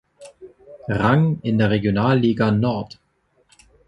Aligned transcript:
Rang 0.89 1.39
in 1.43 1.59
der 1.59 1.69
Regionalliga 1.69 2.49
Nord. 2.49 2.99